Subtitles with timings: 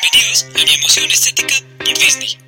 [0.00, 2.38] Bienvenidos a mi emoción estética por Disney.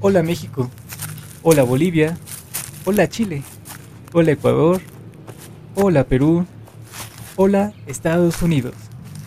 [0.00, 0.70] Hola México,
[1.42, 2.18] hola Bolivia,
[2.84, 3.42] hola Chile,
[4.12, 4.82] hola Ecuador,
[5.76, 6.46] hola Perú,
[7.36, 8.74] hola Estados Unidos.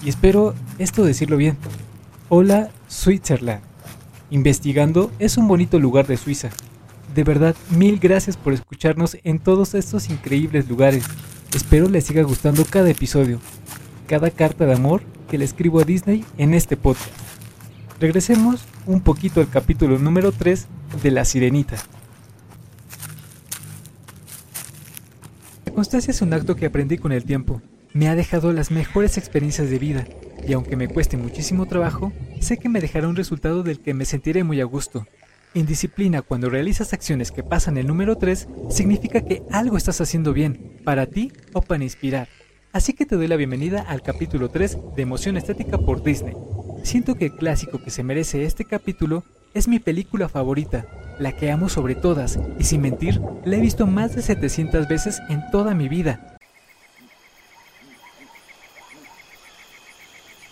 [0.04, 1.58] Y espero esto decirlo bien.
[2.30, 3.69] Hola Switzerland.
[4.32, 6.50] Investigando es un bonito lugar de Suiza.
[7.16, 11.04] De verdad, mil gracias por escucharnos en todos estos increíbles lugares.
[11.56, 13.40] Espero les siga gustando cada episodio,
[14.08, 17.12] cada carta de amor que le escribo a Disney en este podcast.
[18.00, 20.68] Regresemos un poquito al capítulo número 3
[21.02, 21.78] de La Sirenita.
[25.66, 27.64] La constancia es un acto que aprendí con el tiempo.
[27.94, 30.08] Me ha dejado las mejores experiencias de vida,
[30.48, 34.06] y aunque me cueste muchísimo trabajo, sé que me dejará un resultado del que me
[34.06, 35.06] sentiré muy a gusto.
[35.56, 40.32] En disciplina, cuando realizas acciones que pasan el número 3, significa que algo estás haciendo
[40.32, 42.28] bien, para ti o para inspirar.
[42.72, 46.36] Así que te doy la bienvenida al capítulo 3 de Emoción Estética por Disney.
[46.84, 49.24] Siento que el clásico que se merece este capítulo
[49.56, 50.86] es mi película favorita,
[51.18, 55.20] la que amo sobre todas, y sin mentir, la he visto más de 700 veces
[55.30, 56.38] en toda mi vida.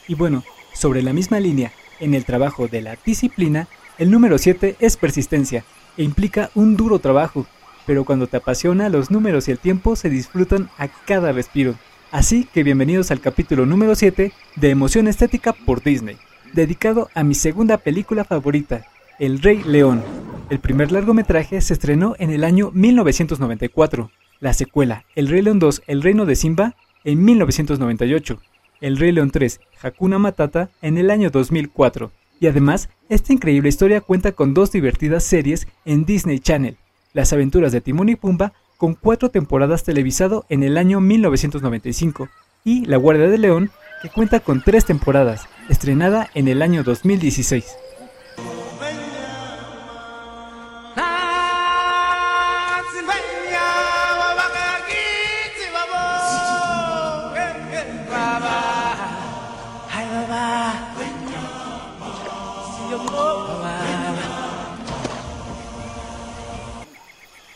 [0.08, 0.43] Y bueno,
[0.78, 5.66] sobre la misma línea, en el trabajo de la disciplina, el número 7 es persistencia,
[5.97, 7.47] e implica un duro trabajo,
[7.88, 11.73] pero cuando te apasiona, los números y el tiempo se disfrutan a cada respiro.
[12.11, 16.17] Así que bienvenidos al capítulo número 7 de Emoción Estética por Disney,
[16.53, 18.86] dedicado a mi segunda película favorita,
[19.17, 20.03] El Rey León.
[20.52, 25.81] El primer largometraje se estrenó en el año 1994, la secuela El Rey León 2,
[25.88, 28.39] El Reino de Simba, en 1998,
[28.81, 32.11] El Rey León 3, Hakuna Matata, en el año 2004.
[32.39, 36.78] Y además, esta increíble historia cuenta con dos divertidas series en Disney Channel,
[37.14, 42.30] Las aventuras de Timón y Pumba con cuatro temporadas televisado en el año 1995,
[42.64, 43.71] y La Guardia de León,
[44.02, 47.66] que cuenta con tres temporadas, estrenada en el año 2016.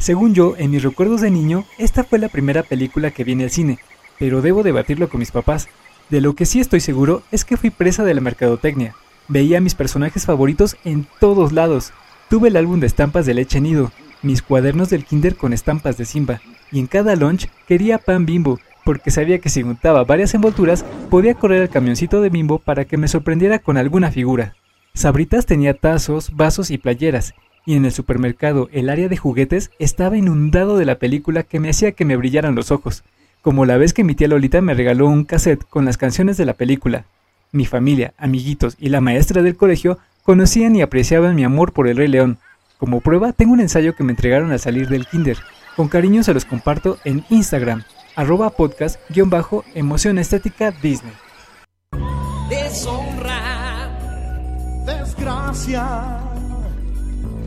[0.02, 3.42] Según yo, en mis recuerdos de niño, esta fue la primera película que vi en
[3.42, 3.78] el cine,
[4.18, 5.69] pero debo debatirlo con mis papás.
[6.09, 8.96] De lo que sí estoy seguro es que fui presa de la mercadotecnia.
[9.28, 11.94] Veía a mis personajes favoritos en todos lados.
[12.30, 13.92] Tuve el álbum de estampas de leche nido,
[14.24, 18.59] mis cuadernos del kinder con estampas de Simba, y en cada lunch quería pan bimbo,
[18.84, 22.98] porque sabía que si juntaba varias envolturas podía correr al camioncito de bimbo para que
[22.98, 24.56] me sorprendiera con alguna figura.
[24.94, 27.34] Sabritas tenía tazos, vasos y playeras,
[27.66, 31.69] y en el supermercado el área de juguetes estaba inundado de la película que me
[31.69, 33.03] hacía que me brillaran los ojos,
[33.41, 36.46] como la vez que mi tía Lolita me regaló un cassette con las canciones de
[36.46, 37.06] la película.
[37.51, 41.97] Mi familia, amiguitos y la maestra del colegio conocían y apreciaban mi amor por el
[41.97, 42.38] Rey León.
[42.78, 45.38] Como prueba tengo un ensayo que me entregaron al salir del kinder.
[45.75, 47.84] Con cariño se los comparto en Instagram,
[48.16, 51.13] arroba podcast-emoción estética Disney.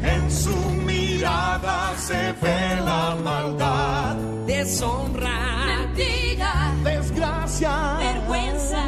[0.03, 0.54] En su
[0.87, 4.16] mirada se ve la maldad.
[4.47, 7.97] deshonra, Mentira, Desgracia.
[7.98, 8.84] vergüenza,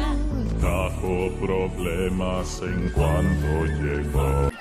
[0.59, 4.51] Trajo problemas en cuanto llegó.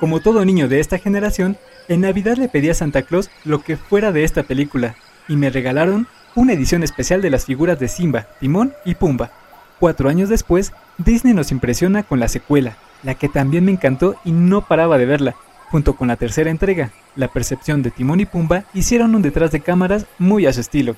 [0.00, 1.58] Como todo niño de esta generación,
[1.88, 4.94] en Navidad le pedí a Santa Claus lo que fuera de esta película,
[5.28, 9.32] y me regalaron una edición especial de las figuras de Simba, Timón y Pumba.
[9.78, 14.32] Cuatro años después, Disney nos impresiona con la secuela, la que también me encantó y
[14.32, 15.34] no paraba de verla.
[15.70, 19.60] Junto con la tercera entrega, La percepción de Timón y Pumba hicieron un detrás de
[19.60, 20.96] cámaras muy a su estilo.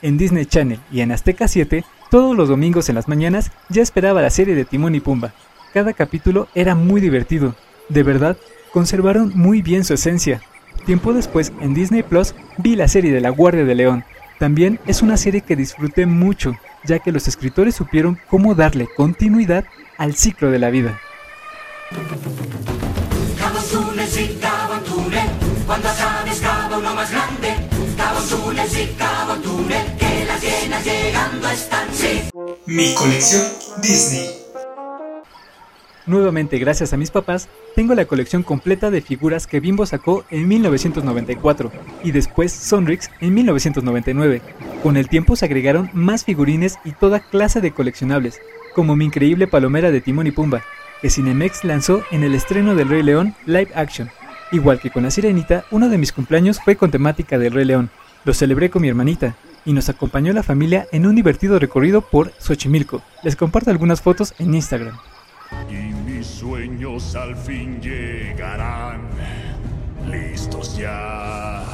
[0.00, 4.22] En Disney Channel y en Azteca 7, todos los domingos en las mañanas ya esperaba
[4.22, 5.32] la serie de Timón y Pumba.
[5.72, 7.54] Cada capítulo era muy divertido.
[7.88, 8.36] De verdad,
[8.72, 10.40] conservaron muy bien su esencia.
[10.84, 14.04] Tiempo después, en Disney Plus, vi la serie de La Guardia de León.
[14.38, 16.54] También es una serie que disfruté mucho,
[16.84, 19.64] ya que los escritores supieron cómo darle continuidad
[19.98, 21.00] al ciclo de la vida.
[24.08, 24.80] Sí, cava.
[25.66, 25.88] Cuando
[26.78, 27.54] uno más grande.
[29.42, 29.96] Túnel.
[29.98, 32.22] Que las llenas llegando están, sí.
[32.66, 33.42] Mi colección
[33.82, 34.30] Disney.
[36.06, 40.46] Nuevamente, gracias a mis papás, tengo la colección completa de figuras que Bimbo sacó en
[40.48, 41.72] 1994
[42.04, 44.40] y después Sonrix en 1999.
[44.82, 48.40] Con el tiempo se agregaron más figurines y toda clase de coleccionables,
[48.74, 50.62] como mi increíble palomera de Timón y Pumba,
[51.00, 54.10] que Cinemex lanzó en el estreno del Rey León live action.
[54.52, 57.90] Igual que con La Sirenita, uno de mis cumpleaños fue con temática del Rey León.
[58.24, 62.32] Lo celebré con mi hermanita y nos acompañó la familia en un divertido recorrido por
[62.38, 63.02] Xochimilco.
[63.22, 64.96] Les comparto algunas fotos en Instagram.
[65.68, 69.02] Y mis sueños al fin llegarán.
[70.08, 71.64] Listos ya.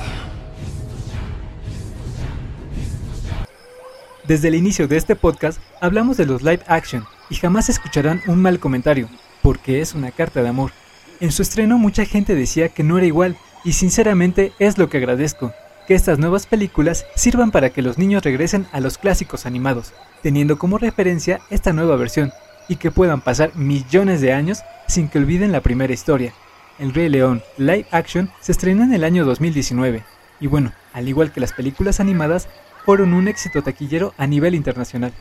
[4.26, 8.42] Desde el inicio de este podcast hablamos de los live action y jamás escucharán un
[8.42, 9.08] mal comentario,
[9.40, 10.70] porque es una carta de amor.
[11.18, 14.98] En su estreno mucha gente decía que no era igual y sinceramente es lo que
[14.98, 15.50] agradezco,
[15.88, 20.58] que estas nuevas películas sirvan para que los niños regresen a los clásicos animados, teniendo
[20.58, 22.32] como referencia esta nueva versión,
[22.68, 26.34] y que puedan pasar millones de años sin que olviden la primera historia.
[26.78, 30.04] El Rey León Live Action se estrenó en el año 2019,
[30.38, 32.46] y bueno, al igual que las películas animadas,
[32.84, 35.14] fueron un éxito taquillero a nivel internacional.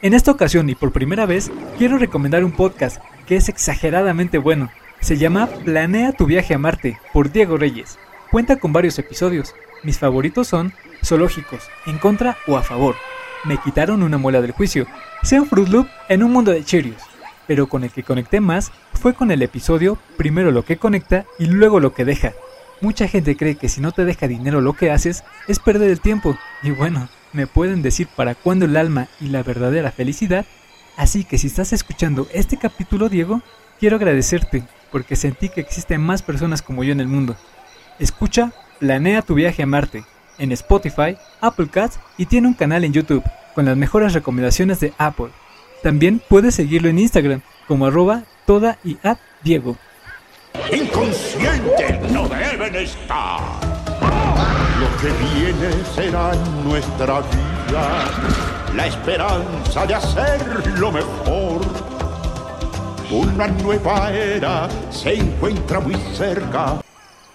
[0.00, 4.70] En esta ocasión y por primera vez, quiero recomendar un podcast que es exageradamente bueno.
[5.00, 7.98] Se llama Planea tu viaje a Marte por Diego Reyes.
[8.32, 9.54] Cuenta con varios episodios.
[9.84, 10.72] Mis favoritos son
[11.04, 12.96] Zoológicos, En contra o a favor.
[13.44, 14.86] Me quitaron una muela del juicio.
[15.22, 17.02] Sea un Fruit Loop en un mundo de Cheerios.
[17.46, 21.46] Pero con el que conecté más fue con el episodio Primero lo que conecta y
[21.46, 22.32] luego lo que deja.
[22.82, 26.00] Mucha gente cree que si no te deja dinero lo que haces es perder el
[26.00, 26.36] tiempo.
[26.64, 30.44] Y bueno, me pueden decir para cuándo el alma y la verdadera felicidad.
[30.96, 33.40] Así que si estás escuchando este capítulo, Diego,
[33.78, 37.36] quiero agradecerte porque sentí que existen más personas como yo en el mundo.
[38.00, 40.02] Escucha Planea tu viaje a Marte
[40.38, 43.22] en Spotify, Apple Cats y tiene un canal en YouTube
[43.54, 45.28] con las mejores recomendaciones de Apple.
[45.84, 49.76] También puedes seguirlo en Instagram como arroba toda y at Diego.
[50.72, 53.40] Inconscientes no deben estar.
[54.80, 56.32] Lo que viene será
[56.64, 58.04] nuestra vida.
[58.74, 61.60] La esperanza de hacer lo mejor.
[63.10, 66.80] Una nueva era se encuentra muy cerca.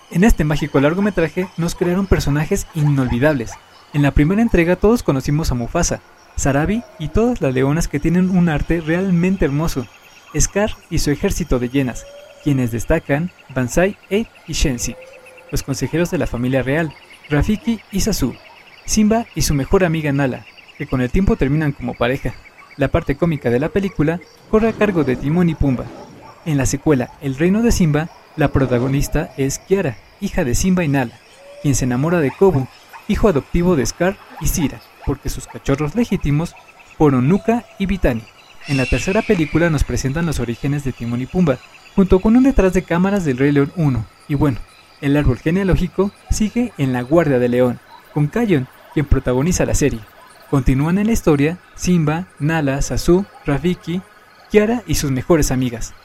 [0.10, 3.52] En este mágico largometraje nos crearon personajes inolvidables.
[3.94, 6.02] En la primera entrega todos conocimos a Mufasa,
[6.36, 9.86] Sarabi y todas las leonas que tienen un arte realmente hermoso.
[10.38, 12.06] Scar y su ejército de llenas,
[12.44, 14.95] quienes destacan Bansai, Eid y Shensi.
[15.51, 16.94] Los consejeros de la familia real,
[17.30, 18.36] Rafiki y Sasu.
[18.86, 20.45] Simba y su mejor amiga Nala,
[20.78, 22.34] que con el tiempo terminan como pareja.
[22.78, 24.19] La parte cómica de la película
[24.50, 25.86] corre a cargo de Timón y Pumba.
[26.45, 30.88] En la secuela El reino de Simba, la protagonista es Kiara, hija de Simba y
[30.88, 31.19] Nala,
[31.62, 32.68] quien se enamora de Kobu,
[33.07, 36.56] hijo adoptivo de Scar y Sira, porque sus cachorros legítimos
[36.98, 38.24] fueron Nuka y Vitani.
[38.68, 41.57] En la tercera película nos presentan los orígenes de Timón y Pumba,
[41.97, 44.05] junto con un detrás de cámaras del Rey León 1.
[44.27, 44.59] Y bueno,
[45.01, 47.79] el árbol genealógico sigue en la Guardia de León,
[48.13, 49.99] con Kayon, quien protagoniza la serie.
[50.51, 54.03] Continúan en la historia Simba, Nala, Sasu, Rafiki,
[54.51, 55.95] Kiara y sus mejores amigas.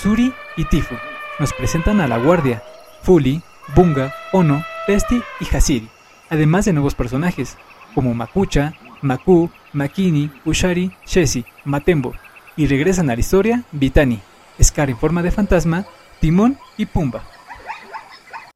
[0.00, 0.94] Suri y Tifu
[1.40, 2.62] nos presentan a la Guardia,
[3.02, 3.42] Fuli,
[3.74, 5.88] Bunga, Ono, Pesti y Hasiri,
[6.30, 7.56] además de nuevos personajes,
[7.96, 12.14] como Makucha, Maku, Makini, Ushari, Shesi, Matembo,
[12.54, 14.20] y regresan a la historia Vitani,
[14.60, 15.86] Scar en forma de fantasma,
[16.20, 17.22] Timón y Pumba.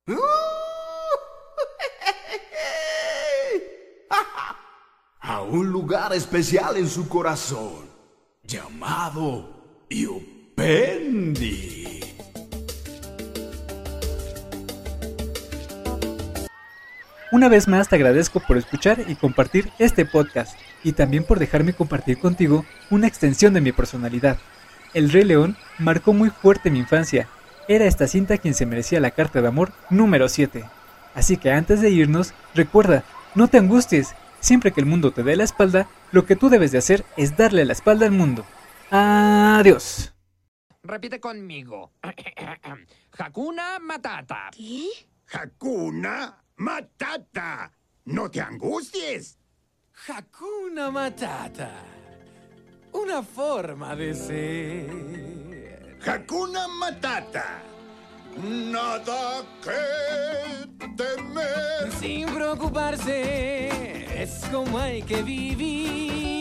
[5.21, 7.91] a un lugar especial en su corazón,
[8.45, 11.87] llamado Yupendi.
[17.33, 21.73] Una vez más te agradezco por escuchar y compartir este podcast y también por dejarme
[21.73, 24.39] compartir contigo una extensión de mi personalidad.
[24.97, 27.29] El Rey León marcó muy fuerte mi infancia.
[27.69, 30.65] Era esta cinta quien se merecía la carta de amor número 7.
[31.15, 34.15] Así que antes de irnos, recuerda, no te angusties.
[34.41, 37.37] Siempre que el mundo te dé la espalda, lo que tú debes de hacer es
[37.37, 38.47] darle la espalda al mundo.
[38.91, 40.15] Adiós.
[40.83, 41.93] Repite conmigo.
[43.19, 44.49] Hakuna Matata.
[44.57, 44.89] ¿Qué?
[45.31, 47.71] Hakuna Matata.
[48.07, 49.39] No te angusties.
[50.09, 51.85] Hakuna Matata.
[53.03, 55.99] Una forma de ser.
[56.07, 57.63] Hakuna Matata.
[58.43, 61.93] Nada que temer.
[62.01, 66.36] Sin preocuparse, es como hay que vivir.